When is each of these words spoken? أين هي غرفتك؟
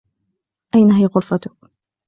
أين 0.75 0.91
هي 0.91 1.05
غرفتك؟ 1.05 1.51